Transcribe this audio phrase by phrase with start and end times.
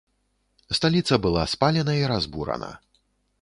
[0.77, 2.71] Сталіца была спалена і разбурана.